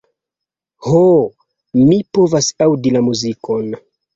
[0.87, 1.01] Ho,
[1.91, 3.71] mi povas aŭdi la muzikon.